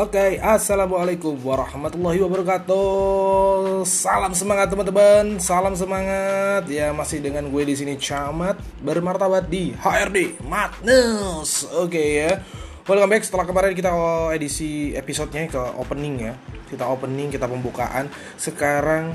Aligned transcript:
Oke, 0.00 0.40
assalamualaikum 0.40 1.36
warahmatullahi 1.44 2.24
wabarakatuh. 2.24 3.84
Salam 3.84 4.32
semangat 4.32 4.72
teman-teman, 4.72 5.36
salam 5.36 5.76
semangat. 5.76 6.64
Ya 6.72 6.88
masih 6.96 7.20
dengan 7.20 7.44
gue 7.52 7.68
di 7.68 7.76
sini 7.76 8.00
Camat 8.00 8.56
bermartabat 8.80 9.52
di 9.52 9.76
HRD 9.76 10.40
Madness. 10.48 11.68
Oke 11.76 12.00
ya. 12.16 12.40
Welcome 12.88 13.12
back 13.12 13.28
setelah 13.28 13.44
kemarin 13.44 13.76
kita 13.76 13.92
edisi 14.32 14.96
episodenya 14.96 15.52
ke 15.52 15.60
opening 15.76 16.32
ya. 16.32 16.34
Kita 16.72 16.88
opening, 16.88 17.28
kita 17.28 17.44
pembukaan. 17.44 18.08
Sekarang 18.40 19.12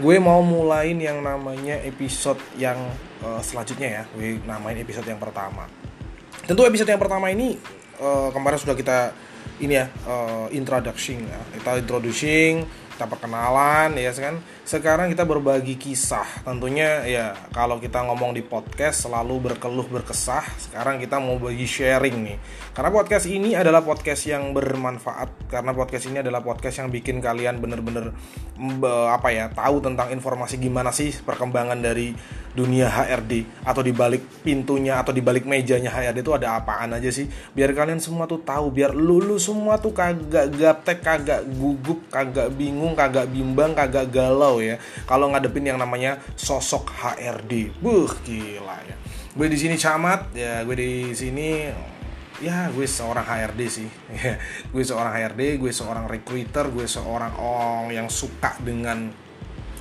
gue 0.00 0.16
mau 0.16 0.40
mulain 0.40 0.96
yang 0.96 1.20
namanya 1.20 1.76
episode 1.84 2.40
yang 2.56 2.80
uh, 3.20 3.44
selanjutnya 3.44 4.00
ya. 4.00 4.02
Gue 4.16 4.40
namain 4.48 4.80
episode 4.80 5.04
yang 5.04 5.20
pertama. 5.20 5.68
Tentu 6.48 6.64
episode 6.64 6.88
yang 6.88 7.02
pertama 7.04 7.28
ini 7.28 7.60
uh, 8.00 8.32
kemarin 8.32 8.56
sudah 8.56 8.72
kita 8.72 9.12
ini 9.60 9.74
ya 9.76 9.86
uh, 10.08 10.46
introducing 10.54 11.28
ya. 11.28 11.40
kita 11.58 11.82
introducing 11.82 12.64
kita 12.92 13.08
perkenalan 13.08 13.96
ya 13.96 14.12
kan? 14.12 14.36
Sekarang 14.62 15.08
kita 15.08 15.24
berbagi 15.24 15.80
kisah. 15.80 16.44
Tentunya 16.44 17.02
ya 17.08 17.34
kalau 17.50 17.80
kita 17.80 18.04
ngomong 18.04 18.36
di 18.36 18.44
podcast 18.44 19.08
selalu 19.08 19.52
berkeluh 19.52 19.88
berkesah. 19.88 20.44
Sekarang 20.60 21.00
kita 21.00 21.18
mau 21.18 21.40
bagi 21.40 21.64
sharing 21.64 22.16
nih. 22.22 22.38
Karena 22.72 22.90
podcast 22.92 23.26
ini 23.28 23.56
adalah 23.56 23.80
podcast 23.80 24.28
yang 24.28 24.52
bermanfaat. 24.52 25.48
Karena 25.48 25.72
podcast 25.72 26.04
ini 26.08 26.20
adalah 26.20 26.44
podcast 26.44 26.84
yang 26.84 26.88
bikin 26.92 27.18
kalian 27.24 27.58
bener-bener 27.58 28.12
apa 29.08 29.28
ya 29.32 29.48
tahu 29.50 29.80
tentang 29.82 30.12
informasi 30.12 30.60
gimana 30.60 30.92
sih 30.92 31.10
perkembangan 31.24 31.80
dari 31.80 32.12
dunia 32.52 32.84
HRD 32.84 33.64
atau 33.64 33.80
di 33.80 33.96
balik 33.96 34.44
pintunya 34.44 35.00
atau 35.00 35.10
di 35.10 35.24
balik 35.24 35.48
mejanya 35.48 35.88
HRD 35.88 36.20
itu 36.20 36.32
ada 36.36 36.60
apaan 36.60 36.92
aja 36.92 37.08
sih? 37.08 37.24
Biar 37.56 37.72
kalian 37.72 37.98
semua 37.98 38.28
tuh 38.28 38.44
tahu 38.44 38.68
biar 38.68 38.92
lulu 38.92 39.40
semua 39.40 39.80
tuh 39.80 39.96
kagak 39.96 40.52
gaptek 40.54 41.00
kagak 41.00 41.48
gugup 41.48 42.04
kagak 42.12 42.52
bingung 42.52 42.81
kagak 42.98 43.30
bimbang 43.30 43.78
kagak 43.78 44.10
galau 44.10 44.58
ya. 44.58 44.82
Kalau 45.06 45.30
ngadepin 45.30 45.70
yang 45.70 45.78
namanya 45.78 46.18
sosok 46.34 46.90
HRD 46.90 47.78
buh 47.78 48.10
gila 48.26 48.76
ya. 48.82 48.96
Gue 49.32 49.46
di 49.46 49.56
sini 49.56 49.78
camat 49.78 50.34
ya 50.34 50.66
gue 50.66 50.76
di 50.76 51.14
sini 51.14 51.70
ya 52.42 52.66
gue 52.74 52.82
seorang 52.82 53.22
HRD 53.22 53.60
sih. 53.70 53.88
Gue 54.74 54.82
seorang 54.82 55.14
HRD 55.14 55.62
gue 55.62 55.70
seorang 55.70 56.10
recruiter 56.10 56.66
gue 56.74 56.90
seorang 56.90 57.38
orang 57.38 57.94
yang 57.94 58.10
suka 58.10 58.58
dengan 58.58 59.14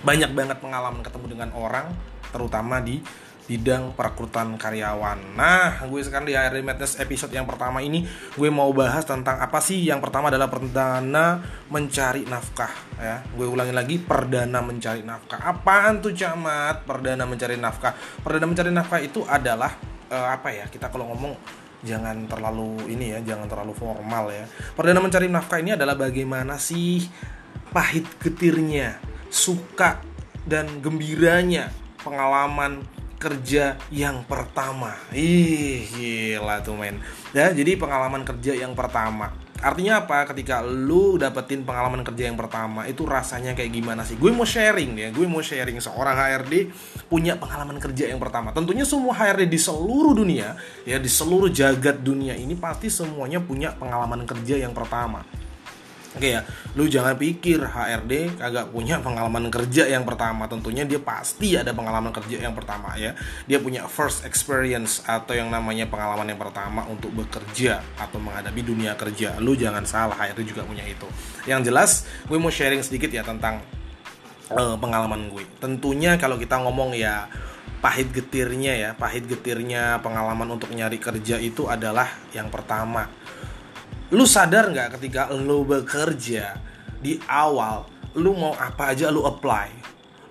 banyak 0.05 0.33
banget 0.37 0.57
pengalaman 0.61 1.01
ketemu 1.01 1.25
dengan 1.37 1.49
orang 1.57 1.89
terutama 2.31 2.81
di 2.81 3.01
bidang 3.49 3.97
perekrutan 3.97 4.53
karyawan. 4.55 5.33
Nah, 5.33 5.83
gue 5.89 6.01
sekarang 6.01 6.29
di 6.29 6.37
HRD 6.37 6.61
Madness 6.61 6.97
episode 7.01 7.33
yang 7.33 7.49
pertama 7.49 7.81
ini 7.81 8.05
gue 8.37 8.49
mau 8.53 8.69
bahas 8.71 9.03
tentang 9.03 9.41
apa 9.41 9.59
sih? 9.59 9.81
Yang 9.81 10.07
pertama 10.07 10.29
adalah 10.29 10.47
perdana 10.47 11.41
mencari 11.67 12.23
nafkah 12.29 12.71
ya. 13.01 13.25
Gue 13.33 13.49
ulangi 13.49 13.73
lagi 13.73 13.95
perdana 13.97 14.61
mencari 14.61 15.01
nafkah. 15.01 15.41
Apaan 15.41 15.99
tuh 15.99 16.13
camat? 16.13 16.85
Perdana 16.85 17.25
mencari 17.25 17.57
nafkah. 17.57 17.97
Perdana 18.21 18.45
mencari 18.45 18.69
nafkah 18.69 18.99
itu 19.01 19.25
adalah 19.25 19.73
uh, 20.13 20.27
apa 20.31 20.53
ya? 20.53 20.65
Kita 20.69 20.93
kalau 20.93 21.09
ngomong 21.11 21.33
jangan 21.81 22.29
terlalu 22.29 22.93
ini 22.93 23.17
ya, 23.17 23.19
jangan 23.25 23.49
terlalu 23.49 23.73
formal 23.73 24.29
ya. 24.29 24.45
Perdana 24.77 25.01
mencari 25.01 25.27
nafkah 25.27 25.59
ini 25.59 25.73
adalah 25.73 25.97
bagaimana 25.97 26.61
sih 26.61 27.03
pahit 27.73 28.05
getirnya, 28.21 29.01
suka 29.31 30.03
dan 30.45 30.81
gembiranya 30.81 31.69
pengalaman 32.01 32.81
kerja 33.21 33.77
yang 33.93 34.25
pertama. 34.25 34.97
Ih, 35.13 35.85
gila 35.93 36.65
tuh 36.65 36.73
men. 36.73 36.97
Ya, 37.37 37.53
jadi 37.53 37.77
pengalaman 37.77 38.25
kerja 38.25 38.57
yang 38.57 38.73
pertama. 38.73 39.29
Artinya 39.61 40.01
apa? 40.01 40.25
Ketika 40.25 40.65
lu 40.65 41.21
dapetin 41.21 41.61
pengalaman 41.61 42.01
kerja 42.01 42.25
yang 42.25 42.33
pertama, 42.33 42.89
itu 42.89 43.05
rasanya 43.05 43.53
kayak 43.53 43.69
gimana 43.69 44.01
sih? 44.01 44.17
Gue 44.17 44.33
mau 44.33 44.41
sharing 44.41 44.97
ya, 44.97 45.13
gue 45.13 45.29
mau 45.29 45.45
sharing 45.45 45.77
seorang 45.77 46.17
HRD 46.17 46.73
punya 47.05 47.37
pengalaman 47.37 47.77
kerja 47.77 48.09
yang 48.09 48.17
pertama. 48.17 48.49
Tentunya 48.57 48.89
semua 48.89 49.13
HRD 49.13 49.45
di 49.45 49.61
seluruh 49.61 50.17
dunia, 50.17 50.57
ya 50.81 50.97
di 50.97 51.05
seluruh 51.05 51.53
jagat 51.53 52.01
dunia 52.01 52.33
ini 52.33 52.57
pasti 52.57 52.89
semuanya 52.89 53.37
punya 53.37 53.69
pengalaman 53.77 54.25
kerja 54.25 54.65
yang 54.65 54.73
pertama. 54.73 55.21
Oke 56.11 56.35
ya, 56.35 56.43
lu 56.75 56.91
jangan 56.91 57.15
pikir 57.15 57.63
HRD 57.63 58.35
kagak 58.35 58.67
punya 58.75 58.99
pengalaman 58.99 59.47
kerja 59.47 59.87
yang 59.87 60.03
pertama. 60.03 60.43
Tentunya 60.51 60.83
dia 60.83 60.99
pasti 60.99 61.55
ada 61.55 61.71
pengalaman 61.71 62.11
kerja 62.11 62.43
yang 62.43 62.51
pertama 62.51 62.99
ya. 62.99 63.15
Dia 63.47 63.63
punya 63.63 63.87
first 63.87 64.27
experience 64.27 64.99
atau 65.07 65.31
yang 65.31 65.47
namanya 65.47 65.87
pengalaman 65.87 66.27
yang 66.27 66.35
pertama 66.35 66.83
untuk 66.91 67.15
bekerja 67.15 67.79
atau 67.95 68.19
menghadapi 68.19 68.59
dunia 68.59 68.99
kerja. 68.99 69.39
Lu 69.39 69.55
jangan 69.55 69.87
salah, 69.87 70.19
HRD 70.19 70.51
juga 70.51 70.67
punya 70.67 70.83
itu. 70.83 71.07
Yang 71.47 71.71
jelas, 71.71 71.91
gue 72.27 72.35
mau 72.35 72.51
sharing 72.51 72.83
sedikit 72.83 73.07
ya 73.07 73.23
tentang 73.23 73.63
uh, 74.51 74.75
pengalaman 74.75 75.31
gue. 75.31 75.47
Tentunya 75.63 76.19
kalau 76.19 76.35
kita 76.35 76.59
ngomong 76.59 76.91
ya 76.91 77.31
pahit 77.79 78.11
getirnya 78.11 78.75
ya, 78.75 78.89
pahit 78.99 79.31
getirnya 79.31 80.03
pengalaman 80.03 80.59
untuk 80.59 80.75
nyari 80.75 80.99
kerja 80.99 81.39
itu 81.39 81.71
adalah 81.71 82.11
yang 82.35 82.51
pertama 82.51 83.07
lu 84.11 84.27
sadar 84.27 84.67
nggak 84.71 84.99
ketika 84.99 85.31
lu 85.31 85.63
bekerja 85.63 86.59
di 86.99 87.15
awal 87.31 87.87
lu 88.19 88.35
mau 88.35 88.51
apa 88.55 88.91
aja 88.91 89.07
lu 89.07 89.23
apply? 89.23 89.69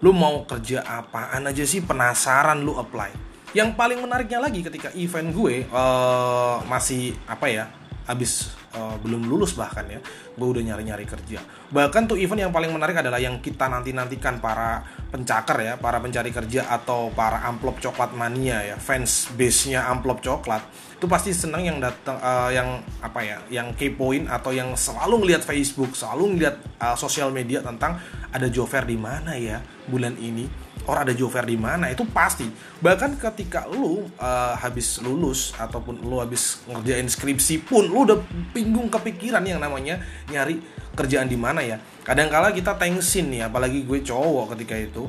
Lu 0.01 0.17
mau 0.17 0.45
kerja 0.49 0.85
apaan 0.85 1.49
aja 1.49 1.65
sih? 1.65 1.85
Penasaran 1.85 2.61
lu 2.61 2.77
apply. 2.77 3.13
Yang 3.57 3.77
paling 3.77 3.99
menariknya 4.01 4.41
lagi 4.41 4.61
ketika 4.63 4.93
event 4.97 5.33
gue 5.33 5.67
uh, 5.73 6.63
masih 6.69 7.17
apa 7.27 7.51
ya 7.51 7.65
habis 8.09 8.55
uh, 8.73 8.97
belum 9.03 9.29
lulus 9.29 9.55
bahkan 9.55 9.87
ya 9.87 10.01
gue 10.37 10.49
udah 10.49 10.63
nyari 10.63 10.85
nyari 10.85 11.05
kerja. 11.09 11.41
Bahkan 11.73 12.09
tuh 12.09 12.17
event 12.21 12.49
yang 12.49 12.53
paling 12.53 12.73
menarik 12.73 13.01
adalah 13.01 13.19
yang 13.21 13.41
kita 13.41 13.69
nanti 13.69 13.97
nantikan 13.97 14.41
para 14.41 14.85
pencakar 15.11 15.59
ya 15.59 15.75
para 15.77 15.99
pencari 15.99 16.31
kerja 16.31 16.71
atau 16.71 17.11
para 17.11 17.43
amplop 17.43 17.83
coklat 17.83 18.15
mania 18.15 18.63
ya 18.63 18.77
fans 18.79 19.29
base 19.35 19.75
nya 19.75 19.91
amplop 19.91 20.23
coklat 20.23 20.63
itu 21.01 21.09
pasti 21.11 21.35
senang 21.35 21.67
yang 21.67 21.79
datang 21.83 22.21
uh, 22.23 22.53
yang 22.53 22.79
apa 23.03 23.21
ya 23.25 23.37
yang 23.51 23.75
kepoin 23.75 24.31
atau 24.31 24.55
yang 24.55 24.77
selalu 24.79 25.27
ngeliat 25.27 25.43
Facebook 25.43 25.97
selalu 25.99 26.37
ngeliat 26.37 26.57
uh, 26.79 26.95
sosial 26.95 27.35
media 27.35 27.59
tentang 27.65 27.99
ada 28.31 28.47
fair 28.47 28.87
di 28.87 28.95
mana 28.95 29.35
ya 29.35 29.59
bulan 29.91 30.15
ini 30.21 30.47
orang 30.87 31.09
ada 31.09 31.15
job 31.17 31.33
fair 31.33 31.45
di 31.45 31.59
mana 31.59 31.91
itu 31.93 32.07
pasti. 32.09 32.49
Bahkan 32.81 33.21
ketika 33.21 33.69
lu 33.69 34.07
uh, 34.17 34.55
habis 34.57 35.01
lulus 35.01 35.53
ataupun 35.57 36.01
lu 36.01 36.21
habis 36.21 36.65
ngerjain 36.69 37.09
skripsi 37.09 37.67
pun 37.67 37.85
lu 37.89 38.09
udah 38.09 38.19
bingung 38.53 38.89
kepikiran 38.89 39.45
yang 39.45 39.61
namanya 39.61 40.01
nyari 40.29 40.61
kerjaan 40.97 41.29
di 41.29 41.37
mana 41.37 41.61
ya. 41.61 41.77
Kadang-kala 42.07 42.55
kita 42.55 42.77
tensin 42.77 43.29
nih 43.29 43.51
apalagi 43.51 43.85
gue 43.85 44.01
cowok 44.01 44.57
ketika 44.57 44.77
itu 44.79 45.05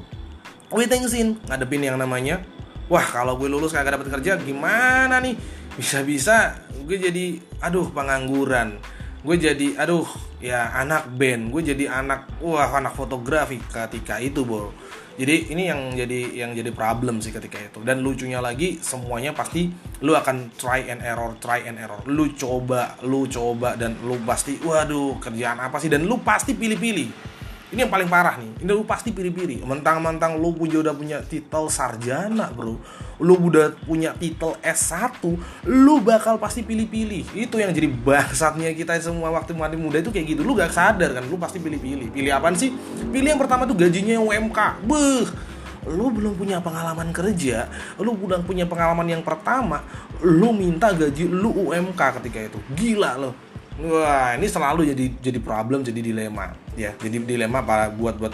gue 0.72 0.88
tensin 0.88 1.36
ngadepin 1.52 1.84
yang 1.84 2.00
namanya 2.00 2.40
wah 2.88 3.04
kalau 3.04 3.36
gue 3.36 3.52
lulus 3.52 3.76
kagak 3.76 4.00
dapet 4.00 4.08
kerja 4.12 4.40
gimana 4.40 5.20
nih? 5.20 5.36
Bisa-bisa 5.76 6.58
gue 6.84 6.98
jadi 7.00 7.40
aduh 7.64 7.92
pengangguran. 7.92 8.80
Gue 9.22 9.38
jadi 9.38 9.78
aduh 9.78 10.10
ya 10.42 10.74
anak 10.74 11.06
band 11.14 11.54
gue 11.54 11.62
jadi 11.72 12.02
anak 12.02 12.42
wah 12.42 12.74
anak 12.74 12.98
fotografi 12.98 13.62
ketika 13.70 14.18
itu 14.18 14.42
bro 14.42 14.74
jadi 15.20 15.52
ini 15.52 15.64
yang 15.68 15.82
jadi 15.92 16.20
yang 16.46 16.52
jadi 16.56 16.72
problem 16.72 17.20
sih 17.20 17.36
ketika 17.36 17.60
itu. 17.60 17.80
Dan 17.84 18.00
lucunya 18.00 18.40
lagi 18.40 18.80
semuanya 18.80 19.36
pasti 19.36 19.68
lu 20.00 20.16
akan 20.16 20.56
try 20.56 20.88
and 20.88 21.04
error 21.04 21.36
try 21.44 21.64
and 21.68 21.76
error. 21.76 22.00
Lu 22.08 22.32
coba 22.32 22.96
lu 23.04 23.28
coba 23.28 23.76
dan 23.76 24.00
lu 24.04 24.16
pasti 24.24 24.56
waduh 24.64 25.20
kerjaan 25.20 25.60
apa 25.60 25.78
sih? 25.84 25.92
Dan 25.92 26.08
lu 26.08 26.24
pasti 26.24 26.56
pilih-pilih. 26.56 27.10
Ini 27.72 27.88
yang 27.88 27.92
paling 27.92 28.12
parah 28.12 28.36
nih. 28.36 28.64
Ini 28.64 28.72
lu 28.72 28.84
pasti 28.84 29.16
pilih-pilih. 29.16 29.64
Mentang-mentang 29.64 30.36
lu 30.40 30.52
punya 30.56 30.84
udah 30.84 30.96
punya 30.96 31.24
titel 31.24 31.72
sarjana 31.72 32.52
bro 32.52 32.80
lu 33.22 33.38
udah 33.38 33.78
punya 33.86 34.18
titel 34.18 34.58
S1 34.66 35.22
lu 35.70 36.02
bakal 36.02 36.42
pasti 36.42 36.66
pilih-pilih. 36.66 37.38
Itu 37.38 37.62
yang 37.62 37.70
jadi 37.72 37.88
bangsatnya 37.88 38.74
kita 38.74 38.98
semua 38.98 39.30
waktu 39.30 39.54
masih 39.54 39.78
muda 39.78 40.02
itu 40.02 40.10
kayak 40.10 40.36
gitu. 40.36 40.42
Lu 40.42 40.58
gak 40.58 40.74
sadar 40.74 41.14
kan? 41.14 41.24
Lu 41.30 41.38
pasti 41.38 41.62
pilih-pilih. 41.62 42.10
Pilih 42.10 42.34
apa 42.34 42.50
sih? 42.58 42.74
Pilih 43.14 43.38
yang 43.38 43.42
pertama 43.42 43.70
tuh 43.70 43.78
gajinya 43.78 44.18
yang 44.18 44.26
UMK 44.26 44.60
beuh. 44.84 45.30
Lu 45.82 46.14
belum 46.14 46.38
punya 46.38 46.62
pengalaman 46.62 47.10
kerja, 47.10 47.66
lu 47.98 48.14
belum 48.14 48.46
punya 48.46 48.70
pengalaman 48.70 49.18
yang 49.18 49.26
pertama, 49.26 49.82
lu 50.22 50.54
minta 50.54 50.94
gaji 50.94 51.26
lu 51.26 51.50
UMK 51.50 52.22
ketika 52.22 52.54
itu. 52.54 52.60
Gila 52.78 53.18
lo. 53.18 53.34
Wah, 53.82 54.38
ini 54.38 54.46
selalu 54.46 54.94
jadi 54.94 55.06
jadi 55.18 55.40
problem, 55.42 55.82
jadi 55.82 55.98
dilema. 56.06 56.54
Ya. 56.78 56.94
Jadi 57.02 57.26
dilema 57.26 57.66
para 57.66 57.90
buat 57.90 58.14
buat 58.14 58.30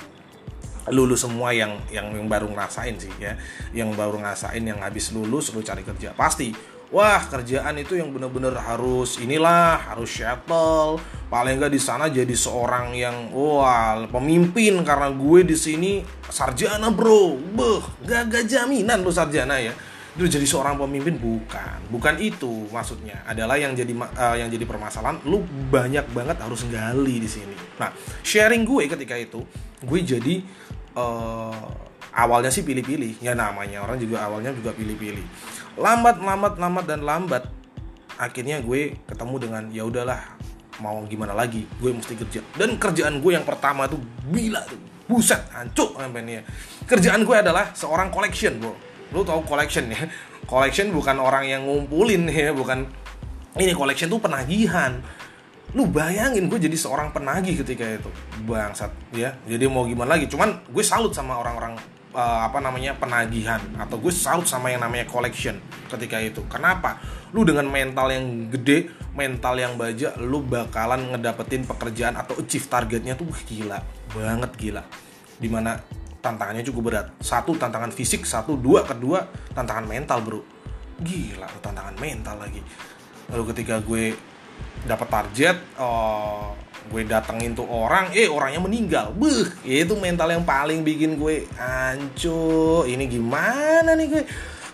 lulu 0.91 1.15
semua 1.19 1.51
yang 1.51 1.75
yang 1.91 2.11
yang 2.15 2.27
baru 2.27 2.47
ngerasain 2.51 2.95
sih 2.99 3.11
ya. 3.19 3.35
Yang 3.75 3.95
baru 3.95 4.19
ngerasain 4.19 4.63
yang 4.63 4.79
habis 4.79 5.11
lulus 5.11 5.51
lu 5.51 5.63
cari 5.63 5.83
kerja. 5.83 6.11
Pasti. 6.15 6.77
Wah 6.87 7.19
kerjaan 7.19 7.75
itu 7.83 7.99
yang 7.99 8.15
bener-bener 8.15 8.55
harus 8.55 9.19
inilah 9.19 9.91
harus 9.91 10.07
shuttle 10.07 10.95
paling 11.27 11.59
nggak 11.59 11.75
di 11.75 11.83
sana 11.83 12.07
jadi 12.07 12.31
seorang 12.31 12.95
yang 12.95 13.27
wah 13.35 14.07
pemimpin. 14.07 14.79
Karena 14.87 15.11
gue 15.11 15.43
di 15.43 15.59
sini 15.59 15.99
sarjana 16.31 16.87
bro. 16.87 17.35
Beh 17.35 17.83
gak, 18.07 18.31
gak 18.31 18.43
jaminan 18.47 19.03
lu 19.03 19.11
sarjana 19.11 19.59
ya. 19.59 19.75
Lu 20.17 20.25
jadi 20.25 20.47
seorang 20.47 20.79
pemimpin? 20.79 21.19
Bukan. 21.19 21.91
Bukan 21.91 22.23
itu 22.23 22.71
maksudnya. 22.71 23.19
Adalah 23.27 23.59
yang 23.59 23.75
jadi 23.75 23.91
uh, 23.93 24.39
yang 24.39 24.47
jadi 24.47 24.63
permasalahan 24.63 25.19
lu 25.27 25.43
banyak 25.67 26.07
banget 26.15 26.39
harus 26.39 26.63
gali 26.71 27.19
di 27.19 27.27
sini. 27.27 27.53
Nah 27.83 27.91
sharing 28.23 28.63
gue 28.63 28.87
ketika 28.87 29.19
itu 29.19 29.43
gue 29.83 29.99
jadi 30.01 30.41
uh, 30.97 31.53
awalnya 32.17 32.49
sih 32.49 32.65
pilih-pilih. 32.65 33.21
Ya 33.21 33.37
namanya 33.37 33.85
orang 33.85 34.01
juga 34.01 34.25
awalnya 34.25 34.51
juga 34.51 34.73
pilih-pilih. 34.73 35.23
Lambat 35.77 36.17
lambat 36.17 36.57
lambat 36.57 36.85
dan 36.89 37.05
lambat. 37.05 37.43
Akhirnya 38.17 38.57
gue 38.65 38.97
ketemu 39.05 39.35
dengan 39.37 39.63
ya 39.69 39.85
udahlah 39.85 40.21
mau 40.81 41.05
gimana 41.05 41.37
lagi? 41.37 41.69
Gue 41.77 41.93
mesti 41.93 42.17
kerja. 42.17 42.41
Dan 42.57 42.81
kerjaan 42.81 43.21
gue 43.21 43.31
yang 43.37 43.45
pertama 43.45 43.85
tuh 43.85 44.01
bila 44.25 44.65
buset 45.05 45.39
hancur 45.53 45.95
sampai 45.95 46.43
kerjaan 46.89 47.23
gue 47.23 47.37
adalah 47.37 47.71
seorang 47.77 48.09
collection 48.09 48.57
bro. 48.57 48.73
Lu 49.13 49.21
tahu 49.21 49.45
collection 49.45 49.87
ya? 49.87 50.09
Collection 50.49 50.89
bukan 50.91 51.21
orang 51.21 51.45
yang 51.45 51.61
ngumpulin 51.69 52.25
ya 52.27 52.51
bukan. 52.51 52.89
Ini 53.57 53.73
collection 53.73 54.09
tuh 54.09 54.21
penagihan 54.21 55.01
lu 55.77 55.85
bayangin 55.85 56.49
gue 56.49 56.57
jadi 56.57 56.73
seorang 56.73 57.13
penagih 57.13 57.61
ketika 57.61 57.85
itu. 57.85 58.09
Bangsat 58.49 58.89
ya. 59.13 59.37
Jadi 59.45 59.69
mau 59.69 59.85
gimana 59.85 60.17
lagi? 60.17 60.25
Cuman 60.25 60.65
gue 60.65 60.81
salut 60.81 61.13
sama 61.13 61.37
orang-orang 61.37 61.77
uh, 62.17 62.49
apa 62.49 62.57
namanya 62.57 62.97
penagihan. 62.97 63.61
Atau 63.77 64.01
gue 64.01 64.09
salut 64.09 64.49
sama 64.49 64.73
yang 64.73 64.81
namanya 64.81 65.05
collection 65.05 65.61
ketika 65.85 66.17
itu. 66.17 66.41
Kenapa? 66.49 66.97
Lu 67.29 67.45
dengan 67.45 67.69
mental 67.69 68.09
yang 68.09 68.49
gede 68.49 68.89
mental 69.13 69.57
yang 69.57 69.77
baja 69.77 70.17
lu 70.17 70.41
bakalan 70.41 71.13
ngedapetin 71.13 71.65
pekerjaan 71.65 72.17
atau 72.17 72.41
achieve 72.41 72.65
targetnya 72.65 73.13
tuh 73.13 73.29
gila. 73.45 73.77
Banget 74.17 74.57
gila. 74.57 74.81
Di 75.37 75.45
mana 75.45 75.77
tantangannya 76.25 76.65
cukup 76.65 76.89
berat. 76.89 77.07
Satu 77.21 77.53
tantangan 77.53 77.93
fisik. 77.93 78.25
Satu 78.25 78.57
dua 78.57 78.81
kedua 78.81 79.29
tantangan 79.53 79.85
mental 79.85 80.25
bro. 80.25 80.41
Gila 80.97 81.45
tantangan 81.61 81.93
mental 82.01 82.41
lagi. 82.41 82.65
Lalu 83.29 83.43
ketika 83.53 83.77
gue 83.85 84.17
dapat 84.85 85.07
target 85.09 85.57
uh, 85.79 86.53
gue 86.87 87.03
datengin 87.03 87.51
tuh 87.51 87.67
orang 87.67 88.11
eh 88.15 88.31
orangnya 88.31 88.63
meninggal. 88.63 89.11
Beuh 89.11 89.47
itu 89.67 89.93
mental 89.99 90.31
yang 90.31 90.43
paling 90.47 90.81
bikin 90.83 91.19
gue 91.19 91.47
hancur. 91.59 92.87
Ini 92.87 93.03
gimana 93.07 93.95
nih 93.95 94.07
gue? 94.07 94.23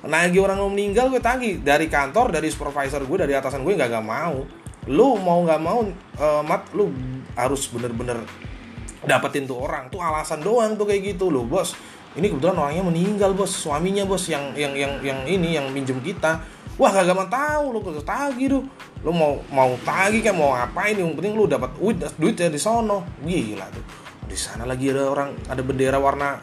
Nagih 0.04 0.44
orang 0.44 0.60
mau 0.62 0.70
meninggal 0.70 1.10
gue 1.10 1.22
tagih. 1.24 1.64
Dari 1.64 1.90
kantor 1.90 2.36
dari 2.36 2.52
supervisor 2.54 3.02
gue 3.08 3.18
dari 3.26 3.34
atasan 3.34 3.66
gue 3.66 3.74
nggak 3.74 3.90
gak 3.90 4.06
mau. 4.06 4.46
Lu 4.92 5.16
mau 5.18 5.42
nggak 5.42 5.62
mau 5.64 5.80
uh, 6.20 6.42
mat 6.44 6.70
lu 6.76 6.92
harus 7.34 7.66
bener-bener 7.72 8.22
dapetin 9.04 9.50
tuh 9.50 9.58
orang. 9.58 9.90
Tuh 9.90 10.04
alasan 10.04 10.46
doang 10.46 10.78
tuh 10.78 10.86
kayak 10.86 11.18
gitu 11.18 11.34
loh 11.34 11.48
bos. 11.48 11.74
Ini 12.14 12.30
kebetulan 12.30 12.62
orangnya 12.62 12.84
meninggal 12.86 13.34
bos. 13.34 13.50
Suaminya 13.50 14.06
bos 14.06 14.30
yang 14.30 14.54
yang 14.54 14.78
yang 14.78 15.02
yang 15.02 15.20
ini 15.26 15.58
yang 15.58 15.72
minjem 15.74 15.98
kita 16.04 16.46
wah 16.80 16.90
gak 16.90 17.14
mau 17.14 17.30
tahu 17.30 17.66
lo 17.74 17.80
kudu 17.82 18.02
tagi 18.02 18.50
tuh 18.50 18.64
lo 19.04 19.12
mau 19.12 19.38
mau 19.52 19.76
tagi 19.84 20.24
kan 20.24 20.34
mau 20.34 20.56
ngapain? 20.56 20.96
Yang 20.96 21.20
penting 21.20 21.34
lo 21.36 21.46
dapat 21.46 21.76
duit 21.78 22.00
duit 22.18 22.36
ya 22.40 22.50
di 22.50 22.62
sono. 22.62 23.04
Gila 23.22 23.68
tuh 23.70 23.86
di 24.24 24.38
sana 24.40 24.64
lagi 24.64 24.90
ada 24.90 25.12
orang 25.12 25.36
ada 25.52 25.62
bendera 25.62 26.00
warna 26.00 26.40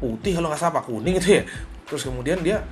putih 0.00 0.34
kalau 0.34 0.50
nggak 0.50 0.58
salah 0.58 0.82
kuning 0.82 1.20
itu 1.20 1.38
ya. 1.38 1.42
Terus 1.86 2.02
kemudian 2.08 2.40
dia 2.42 2.64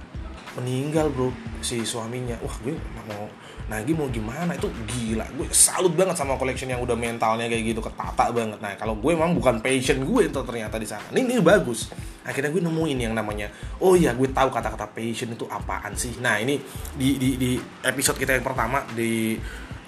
meninggal 0.56 1.12
bro 1.12 1.31
si 1.61 1.85
suaminya. 1.85 2.41
Wah 2.41 2.56
gue 2.64 2.75
mau 3.06 3.29
Nagi 3.66 3.98
mau 3.98 4.06
gimana? 4.06 4.54
Itu 4.54 4.70
gila. 4.86 5.26
Gue 5.34 5.50
salut 5.50 5.90
banget 5.98 6.14
sama 6.14 6.38
collection 6.38 6.70
yang 6.70 6.78
udah 6.78 6.94
mentalnya 6.94 7.50
kayak 7.50 7.74
gitu 7.74 7.82
ketata 7.82 8.30
banget. 8.30 8.62
Nah 8.62 8.78
kalau 8.78 8.94
gue 8.94 9.10
emang 9.10 9.34
bukan 9.34 9.58
passion 9.58 10.06
gue 10.06 10.30
itu 10.30 10.40
ternyata 10.46 10.78
di 10.78 10.86
sana. 10.86 11.02
Ini, 11.10 11.26
ini 11.26 11.34
bagus. 11.42 11.90
Akhirnya 12.22 12.54
gue 12.54 12.62
nemuin 12.62 12.98
yang 13.10 13.14
namanya 13.14 13.50
oh 13.82 13.98
ya 13.98 14.14
gue 14.14 14.30
tahu 14.30 14.54
kata-kata 14.54 14.86
passion 14.94 15.34
itu 15.34 15.50
apaan 15.50 15.98
sih. 15.98 16.14
Nah 16.22 16.38
ini 16.38 16.62
di 16.94 17.18
di, 17.18 17.28
di 17.34 17.50
episode 17.82 18.22
kita 18.22 18.38
yang 18.38 18.46
pertama 18.46 18.86
di 18.94 19.34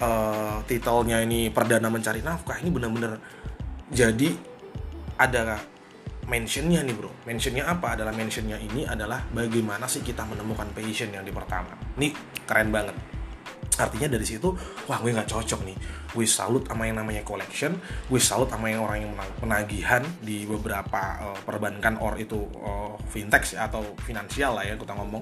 uh, 0.03 0.59
titelnya 0.67 1.23
ini 1.23 1.47
perdana 1.47 1.87
mencari 1.87 2.19
nafkah 2.19 2.59
ini 2.59 2.69
bener-bener 2.75 3.15
jadi 3.87 4.35
ada 5.15 5.55
mentionnya 6.27 6.83
nih 6.83 6.95
bro. 6.99 7.11
Mentionnya 7.23 7.63
apa? 7.63 7.95
Adalah 7.95 8.11
mentionnya 8.11 8.59
ini 8.59 8.83
adalah 8.83 9.23
bagaimana 9.31 9.87
sih 9.87 10.03
kita 10.03 10.27
menemukan 10.27 10.67
passion 10.75 11.15
yang 11.15 11.23
di 11.23 11.31
pertama. 11.31 11.71
Ini 11.95 12.11
keren 12.43 12.75
banget 12.75 13.18
artinya 13.77 14.09
dari 14.17 14.25
situ 14.25 14.49
wah 14.89 14.97
gue 14.97 15.11
nggak 15.13 15.29
cocok 15.29 15.61
nih. 15.67 15.77
Gue 16.09 16.25
salut 16.25 16.65
sama 16.65 16.89
yang 16.89 16.97
namanya 16.97 17.21
collection 17.21 17.77
gue 18.09 18.21
salut 18.21 18.49
sama 18.49 18.71
yang 18.71 18.81
orang 18.81 19.05
yang 19.05 19.13
penagihan 19.37 20.01
di 20.23 20.49
beberapa 20.49 21.01
uh, 21.21 21.37
perbankan 21.45 22.01
or 22.01 22.17
itu 22.17 22.39
uh, 22.59 22.97
fintech 23.11 23.53
atau 23.53 23.83
finansial 24.01 24.57
lah 24.57 24.65
ya 24.65 24.73
kita 24.79 24.95
ngomong. 24.97 25.21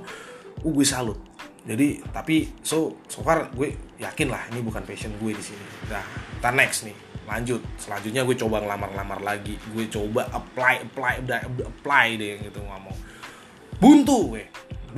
Uh, 0.63 0.71
gue 0.71 0.87
salut. 0.87 1.19
Jadi 1.67 1.99
tapi 2.15 2.47
so 2.63 3.03
so 3.11 3.19
far 3.19 3.51
gue 3.51 3.75
yakin 3.99 4.31
lah 4.31 4.47
ini 4.55 4.63
bukan 4.63 4.87
passion 4.87 5.11
gue 5.19 5.35
di 5.35 5.43
sini. 5.43 5.65
Nah 5.91 6.03
kita 6.39 6.49
next 6.55 6.87
nih 6.87 6.95
lanjut. 7.27 7.59
Selanjutnya 7.75 8.23
gue 8.23 8.35
coba 8.39 8.63
ngelamar-lamar 8.63 9.19
lagi. 9.19 9.59
Gue 9.75 9.91
coba 9.91 10.23
apply 10.31 10.87
apply 10.87 11.13
apply 11.59 12.07
deh 12.15 12.39
gitu 12.39 12.63
ngomong. 12.63 12.95
Buntu 13.77 14.33
gue 14.33 14.43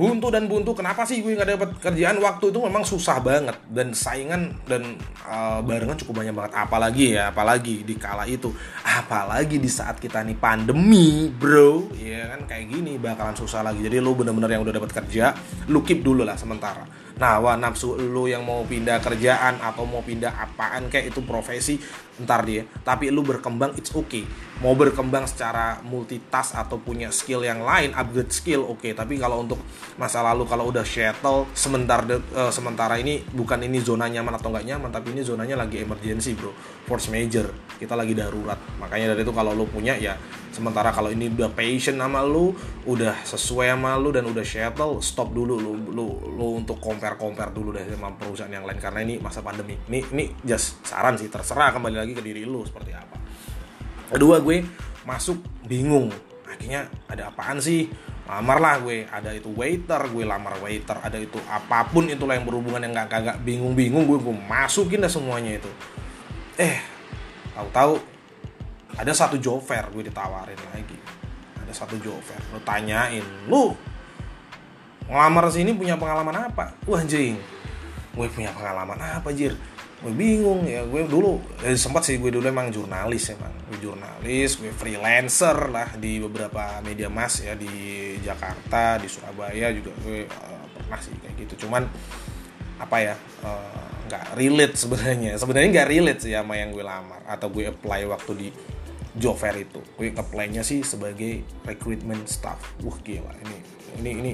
buntu 0.00 0.32
dan 0.32 0.48
buntu. 0.48 0.72
Kenapa 0.72 1.04
sih 1.04 1.20
gue 1.20 1.36
nggak 1.36 1.50
dapat 1.60 1.70
kerjaan? 1.76 2.16
Waktu 2.24 2.48
itu 2.48 2.58
memang 2.64 2.84
susah 2.88 3.20
banget. 3.20 3.60
Dan 3.68 3.92
saingan 3.92 4.56
dan 4.64 4.96
uh, 5.28 5.60
barengan 5.60 6.00
cukup 6.00 6.24
banyak 6.24 6.32
banget. 6.32 6.52
Apalagi 6.56 7.04
ya 7.20 7.28
apalagi 7.28 7.84
di 7.84 7.94
kala 8.00 8.24
itu. 8.24 8.48
Apalagi 8.80 9.60
di 9.60 9.68
saat 9.68 10.00
kita 10.00 10.24
nih 10.24 10.40
pandemi 10.40 11.28
bro. 11.28 11.92
Ya 12.00 12.32
kan 12.32 12.48
kayak 12.48 12.72
gini 12.72 12.96
bakalan 12.96 13.36
susah 13.36 13.60
lagi. 13.60 13.84
Jadi 13.84 14.00
lu 14.00 14.16
bener-bener 14.16 14.56
yang 14.56 14.64
udah 14.64 14.80
dapat 14.80 14.90
kerja 14.96 15.36
lu 15.68 15.84
keep 15.84 16.00
dulu 16.00 16.24
lah 16.24 16.34
sementara 16.40 17.09
nah 17.20 17.36
wah 17.36 17.54
nafsu 17.54 18.00
lu 18.00 18.26
yang 18.26 18.40
mau 18.42 18.64
pindah 18.64 18.96
kerjaan 19.04 19.60
atau 19.60 19.84
mau 19.84 20.00
pindah 20.00 20.32
apaan 20.32 20.88
kayak 20.88 21.12
itu 21.12 21.20
profesi 21.20 21.76
ntar 22.20 22.44
dia. 22.44 22.68
Tapi 22.84 23.08
lu 23.08 23.24
berkembang 23.24 23.72
it's 23.80 23.92
okay. 23.96 24.28
Mau 24.60 24.76
berkembang 24.76 25.24
secara 25.24 25.80
multitask 25.80 26.52
atau 26.52 26.76
punya 26.76 27.08
skill 27.08 27.40
yang 27.40 27.64
lain 27.64 27.96
upgrade 27.96 28.28
skill 28.28 28.68
oke 28.68 28.84
okay. 28.84 28.92
tapi 28.92 29.16
kalau 29.16 29.40
untuk 29.40 29.56
masa 29.96 30.20
lalu 30.20 30.44
kalau 30.44 30.68
udah 30.68 30.84
shuttle 30.84 31.48
sementara 31.56 32.04
uh, 32.36 32.52
sementara 32.52 33.00
ini 33.00 33.24
bukan 33.32 33.64
ini 33.64 33.80
zona 33.80 34.04
nyaman 34.12 34.36
atau 34.36 34.52
nggak 34.52 34.68
nyaman 34.68 34.92
tapi 34.92 35.16
ini 35.16 35.24
zonanya 35.24 35.56
lagi 35.56 35.80
emergency 35.80 36.36
bro. 36.36 36.52
Force 36.84 37.08
major. 37.08 37.48
Kita 37.80 37.96
lagi 37.96 38.12
darurat 38.12 38.59
makanya 38.80 39.12
dari 39.12 39.22
itu 39.22 39.32
kalau 39.36 39.52
lu 39.52 39.68
punya 39.68 39.94
ya 40.00 40.16
sementara 40.50 40.90
kalau 40.90 41.14
ini 41.14 41.30
udah 41.30 41.52
patient 41.54 42.00
sama 42.00 42.26
lu 42.26 42.50
udah 42.84 43.14
sesuai 43.22 43.70
sama 43.70 43.94
lu 43.94 44.10
dan 44.10 44.26
udah 44.26 44.42
shuttle 44.42 44.98
stop 44.98 45.30
dulu. 45.30 45.56
Lu 45.56 45.72
lu, 45.78 46.06
lu 46.36 46.46
untuk 46.58 46.82
compare 46.82 47.14
compare 47.14 47.54
dulu 47.54 47.72
deh 47.76 47.86
sama 47.86 48.12
perusahaan 48.18 48.50
yang 48.50 48.66
lain. 48.66 48.76
Karena 48.82 49.00
ini 49.06 49.22
masa 49.22 49.40
pandemi. 49.40 49.78
Ini 49.86 50.00
ini 50.10 50.24
just 50.42 50.82
saran 50.82 51.14
sih 51.14 51.30
terserah 51.30 51.70
kembali 51.70 51.96
lagi 51.96 52.12
ke 52.12 52.22
diri 52.22 52.42
lu 52.42 52.66
seperti 52.66 52.90
apa. 52.92 53.16
Kedua 54.10 54.42
gue 54.42 54.66
masuk 55.06 55.38
bingung. 55.64 56.10
Akhirnya 56.50 56.90
ada 57.06 57.30
apaan 57.30 57.62
sih? 57.62 57.86
Lamar 58.26 58.58
lah 58.58 58.74
gue. 58.82 59.06
Ada 59.06 59.30
itu 59.38 59.54
waiter 59.54 60.02
gue 60.10 60.24
lamar 60.26 60.58
waiter. 60.58 60.98
Ada 60.98 61.22
itu 61.22 61.38
apa 61.46 61.86
pun 61.86 62.10
itulah 62.10 62.34
yang 62.34 62.44
berhubungan 62.44 62.82
yang 62.82 62.92
gak 62.92 63.08
kagak 63.08 63.36
bingung-bingung 63.46 64.02
gue 64.04 64.18
gue 64.18 64.34
masukin 64.50 64.98
dah 64.98 65.10
semuanya 65.10 65.62
itu. 65.62 65.70
Eh 66.58 66.82
tahu-tahu 67.54 68.19
ada 68.98 69.12
satu 69.14 69.36
fair 69.60 69.86
gue 69.92 70.08
ditawarin 70.08 70.58
lagi. 70.72 70.98
Ada 71.62 71.86
satu 71.86 72.00
fair 72.24 72.42
lo 72.50 72.58
tanyain 72.66 73.22
lu 73.46 73.76
ngelamar 75.10 75.50
sini 75.50 75.74
punya 75.74 75.98
pengalaman 75.98 76.50
apa? 76.50 76.78
Wah 76.86 77.02
anjing. 77.02 77.34
Gue 78.14 78.26
punya 78.30 78.54
pengalaman 78.54 78.98
apa 78.98 79.34
jir? 79.34 79.58
Gue 80.00 80.14
bingung 80.14 80.62
ya. 80.64 80.86
Gue 80.86 81.04
dulu 81.10 81.42
ya 81.60 81.74
sempat 81.74 82.06
sih 82.06 82.16
gue 82.16 82.30
dulu 82.30 82.46
emang 82.46 82.70
jurnalis 82.70 83.34
emang. 83.34 83.50
Gue 83.66 83.78
jurnalis 83.82 84.62
gue 84.62 84.70
freelancer 84.70 85.66
lah 85.66 85.98
di 85.98 86.22
beberapa 86.22 86.78
media 86.86 87.10
mas 87.10 87.42
ya 87.42 87.58
di 87.58 88.14
Jakarta 88.22 89.02
di 89.02 89.10
Surabaya 89.10 89.74
juga 89.74 89.90
gue 90.06 90.30
uh, 90.30 90.64
pernah 90.78 90.98
sih 91.02 91.14
kayak 91.18 91.34
gitu. 91.46 91.66
Cuman 91.66 91.90
apa 92.80 92.96
ya 92.96 93.14
eh, 93.44 93.86
nggak 94.08 94.24
uh, 94.30 94.34
relate 94.38 94.74
sebenarnya. 94.78 95.32
Sebenarnya 95.42 95.68
nggak 95.74 95.88
relate 95.90 96.20
sih 96.22 96.32
sama 96.38 96.54
yang 96.54 96.70
gue 96.70 96.86
lamar 96.86 97.26
atau 97.26 97.50
gue 97.50 97.66
apply 97.66 98.06
waktu 98.06 98.32
di 98.38 98.48
fair 99.34 99.66
itu. 99.66 99.80
Gue 99.98 100.14
apply-nya 100.14 100.62
sih 100.62 100.86
sebagai 100.86 101.42
recruitment 101.66 102.30
staff. 102.30 102.60
Wah 102.86 102.94
gila. 103.02 103.32
Ini 103.42 103.56
ini 103.98 104.10
ini 104.22 104.32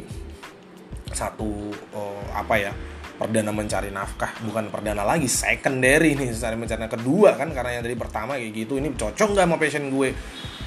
satu 1.16 1.72
uh, 1.96 2.22
apa 2.36 2.54
ya 2.60 2.72
perdana 3.16 3.54
mencari 3.54 3.88
nafkah. 3.88 4.36
Bukan 4.44 4.68
perdana 4.68 5.00
lagi 5.00 5.30
secondary 5.30 6.12
nih 6.12 6.36
mencari 6.36 6.56
mencari 6.60 6.88
kedua 6.92 7.40
kan 7.40 7.48
karena 7.56 7.80
yang 7.80 7.84
dari 7.88 7.96
pertama 7.96 8.36
kayak 8.36 8.52
gitu 8.52 8.76
ini 8.76 8.92
cocok 8.92 9.28
nggak 9.32 9.46
sama 9.48 9.56
passion 9.56 9.88
gue? 9.88 10.08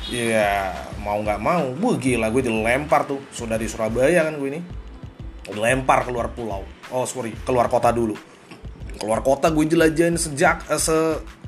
Ya 0.10 0.74
mau 1.06 1.22
nggak 1.22 1.42
mau. 1.42 1.70
Gue 1.78 1.94
gila 2.01 2.34
gue 2.34 2.42
dilempar 2.42 3.06
tuh. 3.06 3.22
Sudah 3.30 3.62
di 3.62 3.70
Surabaya 3.70 4.25
kan 4.25 4.42
gue 4.42 4.50
ini. 4.50 4.62
Dilempar 5.46 6.10
keluar 6.10 6.34
pulau. 6.34 6.66
Oh 6.89 7.06
sorry 7.06 7.38
keluar 7.46 7.70
kota 7.70 7.94
dulu. 7.94 8.18
Keluar 8.98 9.22
kota 9.22 9.54
gue 9.54 9.70
jelajahin 9.70 10.18
sejak 10.18 10.66
eh, 10.66 10.82
se 10.82 10.98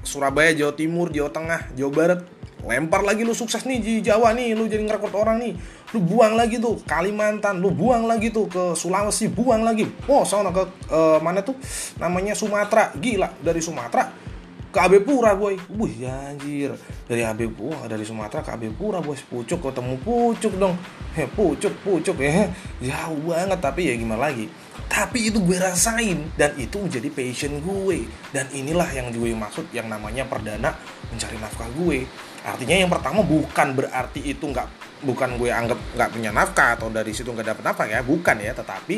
Surabaya 0.01 0.53
Jawa 0.53 0.73
Timur 0.73 1.13
Jawa 1.13 1.29
Tengah 1.29 1.61
Jawa 1.77 1.91
Barat 1.93 2.21
lempar 2.65 3.01
lagi 3.01 3.25
lu 3.25 3.33
sukses 3.33 3.65
nih 3.65 3.79
di 3.81 3.93
Jawa 4.01 4.33
nih 4.33 4.53
lu 4.53 4.65
jadi 4.69 4.81
ngerekrut 4.85 5.13
orang 5.17 5.41
nih. 5.41 5.53
Lu 5.91 5.99
buang 5.99 6.39
lagi 6.39 6.61
tuh 6.61 6.79
Kalimantan 6.87 7.59
lu 7.59 7.73
buang 7.73 8.07
lagi 8.07 8.31
tuh 8.31 8.47
ke 8.47 8.77
Sulawesi 8.77 9.27
buang 9.27 9.65
lagi. 9.65 9.83
Oh 10.07 10.23
sana 10.23 10.49
ke 10.53 10.63
uh, 10.89 11.19
mana 11.19 11.43
tuh? 11.43 11.57
Namanya 11.99 12.37
Sumatera. 12.37 12.93
Gila 12.95 13.29
dari 13.43 13.59
Sumatera 13.59 14.30
ke 14.71 14.79
AB 14.79 15.03
Pura 15.03 15.35
boy. 15.35 15.59
Wih 15.75 16.07
anjir. 16.07 16.71
Dari 17.05 17.21
AB 17.27 17.51
Pura 17.51 17.85
dari 17.91 18.07
Sumatera 18.07 18.39
ke 18.39 18.51
AB 18.55 18.71
Pura 18.73 19.03
boy. 19.03 19.19
Pucuk 19.19 19.59
ketemu 19.59 19.99
pucuk 19.99 20.55
dong. 20.55 20.79
He 21.11 21.27
pucuk 21.27 21.75
pucuk 21.83 22.17
ya. 22.23 22.47
Jauh 22.79 23.19
banget 23.27 23.59
tapi 23.59 23.91
ya 23.91 23.93
gimana 23.99 24.31
lagi? 24.31 24.47
Tapi 24.87 25.31
itu 25.31 25.39
gue 25.43 25.59
rasain 25.59 26.31
dan 26.39 26.55
itu 26.55 26.79
menjadi 26.79 27.11
passion 27.11 27.59
gue. 27.59 28.07
Dan 28.31 28.47
inilah 28.55 28.87
yang 28.95 29.11
gue 29.11 29.35
maksud 29.35 29.67
yang 29.75 29.91
namanya 29.91 30.23
perdana 30.23 30.71
mencari 31.11 31.35
nafkah 31.37 31.67
gue. 31.75 32.07
Artinya 32.41 32.75
yang 32.79 32.89
pertama 32.89 33.21
bukan 33.21 33.75
berarti 33.75 34.23
itu 34.23 34.47
nggak 34.47 34.67
bukan 35.03 35.35
gue 35.35 35.51
anggap 35.51 35.79
nggak 35.99 36.09
punya 36.15 36.31
nafkah 36.31 36.79
atau 36.79 36.87
dari 36.87 37.11
situ 37.11 37.29
nggak 37.29 37.55
dapet 37.55 37.63
nafkah 37.67 37.87
ya. 37.91 37.99
Bukan 37.99 38.39
ya. 38.39 38.55
Tetapi 38.55 38.95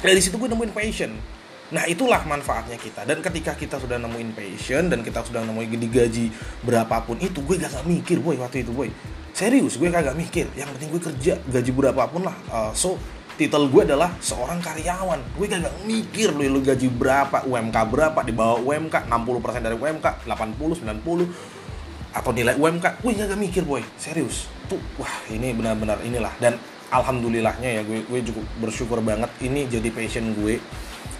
dari 0.00 0.20
situ 0.24 0.40
gue 0.40 0.48
nemuin 0.48 0.72
passion 0.72 1.39
nah 1.70 1.86
itulah 1.86 2.22
manfaatnya 2.26 2.76
kita. 2.76 3.06
Dan 3.06 3.22
ketika 3.22 3.54
kita 3.54 3.78
sudah 3.78 3.96
nemuin 3.98 4.34
passion 4.34 4.90
dan 4.90 5.06
kita 5.06 5.22
sudah 5.22 5.46
nemuin 5.46 5.78
digaji 5.78 6.30
berapapun 6.66 7.18
itu 7.22 7.40
gue 7.42 7.56
gak, 7.58 7.70
gak 7.70 7.86
mikir 7.86 8.18
boy 8.18 8.36
waktu 8.38 8.66
itu 8.66 8.74
boy 8.74 8.90
serius 9.30 9.78
gue 9.78 9.88
kagak 9.88 10.18
mikir. 10.18 10.46
Yang 10.58 10.76
penting 10.76 10.88
gue 10.92 11.02
kerja 11.02 11.32
gaji 11.48 11.70
berapapun 11.72 12.26
lah. 12.26 12.36
Uh, 12.50 12.72
so 12.74 12.98
titel 13.40 13.70
gue 13.72 13.82
adalah 13.88 14.12
seorang 14.20 14.60
karyawan. 14.60 15.20
Gue 15.38 15.46
gak 15.48 15.64
mikir 15.86 16.34
lu, 16.34 16.58
lu 16.58 16.60
gaji 16.60 16.90
berapa 16.90 17.46
UMK 17.46 17.76
berapa 17.88 18.20
di 18.26 18.32
bawah 18.34 18.60
UMK 18.60 19.08
60% 19.08 19.64
dari 19.64 19.76
UMK 19.78 20.06
80 20.28 20.84
90 20.84 22.10
atau 22.10 22.30
nilai 22.34 22.58
UMK 22.58 23.00
gue 23.00 23.10
gak 23.14 23.38
mikir 23.38 23.62
boy 23.64 23.80
serius. 23.96 24.50
Tuh 24.68 24.82
wah 24.98 25.14
ini 25.30 25.54
benar-benar 25.56 26.02
inilah. 26.02 26.34
Dan 26.36 26.58
alhamdulillahnya 26.90 27.80
ya 27.80 27.82
gue 27.86 28.02
gue 28.04 28.20
cukup 28.26 28.44
bersyukur 28.58 28.98
banget 29.00 29.30
ini 29.40 29.64
jadi 29.70 29.88
passion 29.94 30.34
gue 30.34 30.58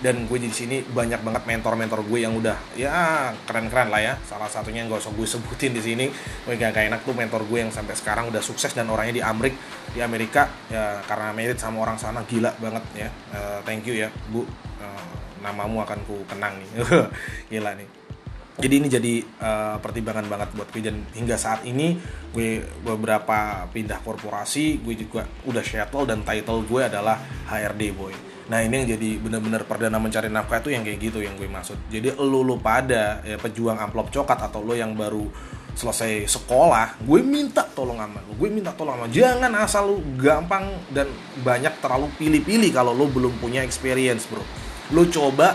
dan 0.01 0.25
gue 0.25 0.39
di 0.41 0.49
sini 0.49 0.81
banyak 0.81 1.21
banget 1.21 1.45
mentor-mentor 1.45 2.01
gue 2.09 2.25
yang 2.25 2.33
udah 2.33 2.57
ya 2.73 3.31
keren-keren 3.45 3.93
lah 3.93 4.01
ya. 4.01 4.15
Salah 4.25 4.49
satunya 4.49 4.81
yang 4.81 4.89
gak 4.89 5.05
usah 5.05 5.13
gue 5.13 5.29
sebutin 5.29 5.77
di 5.77 5.83
sini. 5.85 6.09
Gue 6.49 6.57
gak, 6.57 6.73
gak 6.73 6.89
enak 6.89 7.01
tuh 7.05 7.13
mentor 7.13 7.45
gue 7.45 7.59
yang 7.61 7.73
sampai 7.73 7.93
sekarang 7.93 8.33
udah 8.33 8.41
sukses 8.41 8.73
dan 8.73 8.89
orangnya 8.89 9.21
di 9.21 9.23
Amrik 9.25 9.53
di 9.93 10.01
Amerika. 10.01 10.49
Ya 10.73 11.05
karena 11.05 11.37
merit 11.37 11.61
sama 11.61 11.85
orang 11.85 12.01
sana 12.01 12.25
gila 12.25 12.57
banget 12.57 12.85
ya. 12.97 13.09
Uh, 13.33 13.61
thank 13.69 13.85
you 13.85 13.93
ya 13.93 14.09
bu. 14.33 14.49
Uh, 14.81 15.13
namamu 15.45 15.85
akan 15.85 16.01
ku 16.09 16.25
kenang 16.25 16.57
nih. 16.57 16.69
Gila 17.53 17.77
nih 17.77 18.00
jadi 18.61 18.75
ini 18.77 18.89
jadi 18.93 19.15
uh, 19.41 19.77
pertimbangan 19.81 20.29
banget 20.29 20.49
buat 20.55 20.69
gue. 20.71 20.83
Dan 20.85 21.03
hingga 21.17 21.41
saat 21.41 21.65
ini 21.65 21.97
gue 22.31 22.63
beberapa 22.85 23.67
pindah 23.73 23.99
korporasi 24.05 24.85
gue 24.85 24.95
juga 24.95 25.27
udah 25.49 25.65
shuttle 25.65 26.05
dan 26.07 26.23
title 26.23 26.63
gue 26.69 26.81
adalah 26.85 27.19
HRD 27.49 27.83
boy. 27.97 28.15
Nah 28.51 28.61
ini 28.67 28.83
yang 28.83 28.99
jadi 28.99 29.09
bener-bener 29.23 29.63
perdana 29.63 29.97
mencari 30.03 30.27
nafkah 30.27 30.59
itu 30.59 30.75
yang 30.75 30.83
kayak 30.83 30.99
gitu 31.01 31.19
yang 31.23 31.35
gue 31.41 31.49
maksud. 31.49 31.79
Jadi 31.89 32.15
lo 32.19 32.45
lo 32.45 32.61
pada 32.61 33.25
ya, 33.25 33.41
pejuang 33.41 33.79
amplop 33.79 34.13
coklat 34.13 34.47
atau 34.47 34.61
lo 34.61 34.77
yang 34.77 34.93
baru 34.93 35.25
selesai 35.71 36.27
sekolah 36.27 36.99
gue 37.07 37.23
minta 37.23 37.63
tolong 37.63 38.03
sama 38.03 38.19
lo 38.27 38.35
gue 38.35 38.51
minta 38.51 38.75
tolong 38.75 38.99
sama 38.99 39.07
jangan 39.07 39.55
asal 39.55 39.95
lo 39.95 39.97
gampang 40.19 40.67
dan 40.91 41.07
banyak 41.47 41.79
terlalu 41.79 42.11
pilih-pilih 42.19 42.75
kalau 42.75 42.91
lo 42.91 43.07
belum 43.07 43.39
punya 43.39 43.63
experience 43.63 44.27
bro. 44.27 44.43
Lo 44.91 45.07
coba 45.07 45.55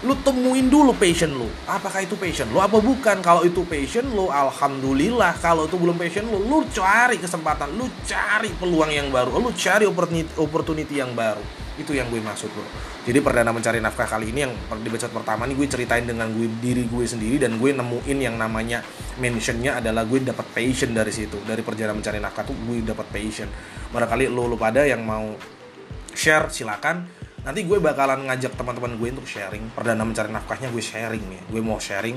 lu 0.00 0.16
temuin 0.24 0.64
dulu 0.72 0.96
passion 0.96 1.28
lu. 1.36 1.44
Apakah 1.68 2.00
itu 2.00 2.16
passion 2.16 2.48
lu 2.48 2.56
apa 2.56 2.80
bukan? 2.80 3.20
Kalau 3.20 3.44
itu 3.44 3.60
passion 3.68 4.08
lu 4.08 4.32
alhamdulillah. 4.32 5.36
Kalau 5.36 5.68
itu 5.68 5.76
belum 5.76 6.00
passion 6.00 6.24
lu 6.24 6.40
lu 6.40 6.64
cari 6.72 7.20
kesempatan. 7.20 7.76
Lu 7.76 7.84
cari 8.08 8.48
peluang 8.56 8.88
yang 8.88 9.12
baru. 9.12 9.36
Lu 9.36 9.52
cari 9.52 9.84
opportunity, 9.84 10.32
opportunity 10.40 10.94
yang 10.96 11.12
baru. 11.12 11.44
Itu 11.76 11.92
yang 11.92 12.08
gue 12.08 12.20
maksud 12.20 12.48
bro. 12.48 12.64
Jadi 13.04 13.18
perdana 13.24 13.52
mencari 13.52 13.80
nafkah 13.80 14.04
kali 14.04 14.32
ini 14.32 14.44
yang 14.44 14.52
di 14.52 14.88
episode 14.92 15.12
pertama 15.16 15.48
nih 15.48 15.56
gue 15.56 15.68
ceritain 15.68 16.04
dengan 16.04 16.28
gue 16.28 16.48
diri 16.60 16.84
gue 16.84 17.04
sendiri 17.08 17.40
dan 17.40 17.56
gue 17.56 17.72
nemuin 17.72 18.18
yang 18.20 18.36
namanya 18.36 18.84
mentionnya 19.16 19.80
adalah 19.80 20.04
gue 20.04 20.20
dapat 20.20 20.44
passion 20.52 20.96
dari 20.96 21.12
situ. 21.12 21.40
Dari 21.44 21.60
perjalanan 21.60 22.00
mencari 22.00 22.20
nafkah 22.20 22.44
tuh 22.48 22.56
gue 22.56 22.84
dapat 22.84 23.04
passion. 23.12 23.48
Barangkali 23.92 24.32
lu 24.32 24.48
lu 24.48 24.56
pada 24.56 24.84
yang 24.84 25.04
mau 25.04 25.36
share 26.12 26.48
silakan 26.52 27.08
nanti 27.40 27.60
gue 27.64 27.78
bakalan 27.80 28.28
ngajak 28.28 28.52
teman-teman 28.56 28.96
gue 29.00 29.08
untuk 29.12 29.28
sharing. 29.28 29.72
Perdana 29.72 30.04
mencari 30.04 30.28
nafkahnya 30.28 30.68
gue 30.68 30.82
sharing 30.84 31.24
nih. 31.24 31.40
Gue 31.48 31.62
mau 31.64 31.80
sharing 31.80 32.16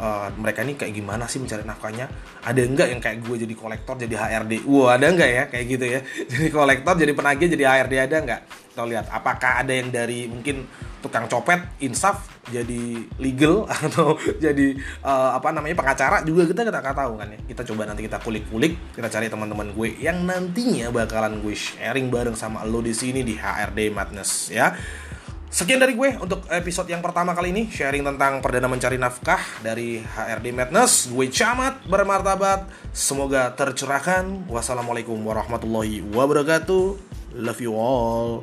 uh, 0.00 0.28
mereka 0.38 0.64
ini 0.64 0.74
kayak 0.74 0.92
gimana 0.96 1.28
sih 1.28 1.38
mencari 1.38 1.64
nafkahnya. 1.64 2.06
Ada 2.46 2.60
enggak 2.64 2.88
yang 2.92 3.00
kayak 3.00 3.18
gue 3.24 3.36
jadi 3.48 3.54
kolektor 3.54 3.94
jadi 4.00 4.14
HRD 4.16 4.64
wow 4.64 4.96
ada 4.96 5.06
enggak 5.08 5.30
ya? 5.30 5.44
Kayak 5.48 5.66
gitu 5.68 5.86
ya. 5.86 6.00
Jadi 6.32 6.48
kolektor 6.48 6.94
jadi 6.96 7.12
penagih 7.12 7.48
jadi 7.52 7.64
HRD 7.68 7.94
ada 8.00 8.16
enggak 8.18 8.42
kita 8.72 8.88
lihat 8.88 9.06
apakah 9.12 9.60
ada 9.60 9.68
yang 9.68 9.92
dari 9.92 10.24
mungkin 10.32 10.64
tukang 11.02 11.26
copet 11.26 11.58
insaf 11.82 12.30
jadi 12.48 13.02
legal 13.18 13.66
atau 13.84 14.14
jadi 14.38 14.78
uh, 15.02 15.34
apa 15.36 15.50
namanya 15.50 15.74
pengacara 15.74 16.22
juga 16.22 16.46
kita 16.46 16.62
nggak 16.70 16.94
tahu 16.94 17.12
kan 17.18 17.28
ya. 17.34 17.38
Kita 17.50 17.62
coba 17.66 17.90
nanti 17.90 18.06
kita 18.06 18.22
kulik-kulik 18.22 18.94
kita 18.94 19.10
cari 19.10 19.26
teman-teman 19.26 19.74
gue 19.74 19.98
yang 19.98 20.22
nantinya 20.22 20.94
bakalan 20.94 21.42
gue 21.42 21.52
sharing 21.52 22.08
bareng 22.08 22.38
sama 22.38 22.62
lo 22.62 22.78
di 22.78 22.94
sini 22.94 23.26
di 23.26 23.34
HRD 23.34 23.90
Madness 23.90 24.48
ya. 24.54 24.72
Sekian 25.52 25.76
dari 25.76 25.92
gue 25.92 26.16
untuk 26.16 26.48
episode 26.48 26.88
yang 26.88 27.04
pertama 27.04 27.36
kali 27.36 27.52
ini 27.52 27.68
Sharing 27.68 28.00
tentang 28.08 28.40
perdana 28.40 28.72
mencari 28.72 28.96
nafkah 28.96 29.36
dari 29.60 30.00
HRD 30.00 30.48
Madness. 30.48 31.12
Gue 31.12 31.28
camat 31.28 31.76
bermartabat 31.84 32.72
Semoga 32.96 33.52
tercerahkan. 33.52 34.48
Wassalamualaikum 34.48 35.20
warahmatullahi 35.20 36.00
wabarakatuh. 36.08 36.96
Love 37.36 37.60
you 37.60 37.76
all 37.76 38.40